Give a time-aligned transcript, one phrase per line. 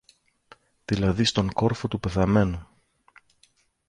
[0.85, 2.67] δηλαδή στον κόρφο του πεθαμένου.